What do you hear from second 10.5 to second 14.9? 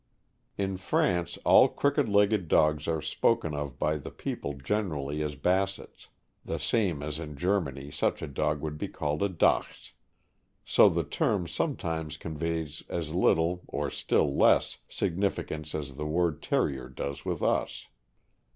so the term sometimes conveys as little (or still less)